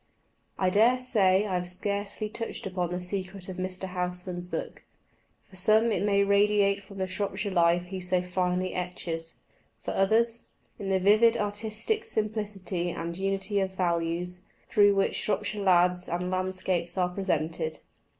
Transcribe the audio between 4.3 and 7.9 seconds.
book. For some it may radiate from the Shropshire life